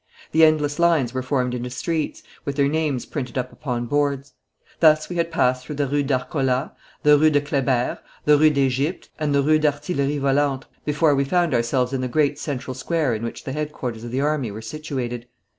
The 0.31 0.43
endless 0.43 0.79
lines 0.79 1.13
were 1.13 1.21
formed 1.21 1.53
into 1.53 1.69
streets, 1.69 2.23
with 2.43 2.55
their 2.55 2.67
names 2.67 3.05
printed 3.05 3.37
up 3.37 3.51
upon 3.51 3.85
boards. 3.85 4.33
Thus 4.79 5.09
we 5.09 5.17
had 5.17 5.29
passed 5.31 5.63
through 5.63 5.75
the 5.75 5.85
Rue 5.85 6.01
d'Arcola, 6.01 6.73
the 7.03 7.19
Rue 7.19 7.29
de 7.29 7.39
Kleber, 7.39 7.99
the 8.25 8.35
Rue 8.35 8.49
d'Egypte, 8.49 9.09
and 9.19 9.35
the 9.35 9.43
Rue 9.43 9.59
d'Artillerie 9.59 10.17
Volante, 10.17 10.65
before 10.85 11.13
we 11.13 11.23
found 11.23 11.53
ourselves 11.53 11.93
in 11.93 12.01
the 12.01 12.07
great 12.07 12.39
central 12.39 12.73
square 12.73 13.13
in 13.13 13.21
which 13.21 13.43
the 13.43 13.53
headquarters 13.53 14.03
of 14.03 14.09
the 14.09 14.21
army 14.21 14.49
were 14.49 14.59
situated. 14.63 15.27